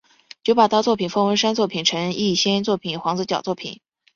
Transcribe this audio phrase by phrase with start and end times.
[0.43, 3.81] 九把刀作品方文山作品陈奕先作品黄子佼作品